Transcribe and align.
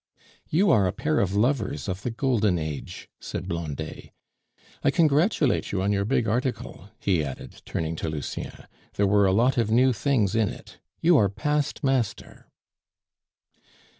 "You 0.49 0.71
are 0.71 0.87
a 0.87 0.91
pair 0.93 1.19
of 1.19 1.35
lovers 1.35 1.87
of 1.87 2.01
the 2.01 2.09
Golden 2.09 2.57
Age," 2.57 3.07
said 3.19 3.47
Blondet. 3.47 4.09
"I 4.83 4.89
congratulate 4.89 5.71
you 5.71 5.83
on 5.83 5.91
your 5.91 6.05
big 6.05 6.27
article," 6.27 6.89
he 6.99 7.23
added, 7.23 7.61
turning 7.65 7.95
to 7.97 8.09
Lucien. 8.09 8.65
"There 8.95 9.05
were 9.05 9.27
a 9.27 9.31
lot 9.31 9.59
of 9.59 9.69
new 9.69 9.93
things 9.93 10.33
in 10.33 10.49
it. 10.49 10.79
You 11.01 11.17
are 11.17 11.29
past 11.29 11.83
master!" 11.83 12.47